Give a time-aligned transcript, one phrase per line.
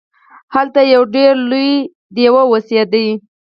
[0.55, 1.71] هلته یو ډیر لوی
[2.15, 3.05] دیو اوسیده.